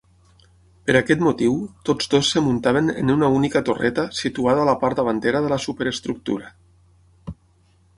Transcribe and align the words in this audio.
Per 0.89 0.95
aquest 0.99 1.19
motiu, 1.25 1.59
tots 1.89 2.09
dos 2.15 2.31
es 2.41 2.43
muntaven 2.47 2.91
en 3.03 3.13
una 3.17 3.31
única 3.37 3.63
torreta 3.69 4.09
situada 4.25 4.65
a 4.65 4.69
la 4.73 4.77
part 4.85 5.03
davantera 5.05 5.47
de 5.47 5.57
la 5.57 5.65
superestructura. 5.69 6.55